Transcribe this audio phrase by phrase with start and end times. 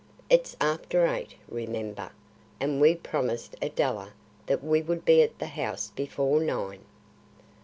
[0.31, 2.11] It's after eight, remember,
[2.59, 4.13] and we promised Adela
[4.47, 6.83] that we would be at the house before nine."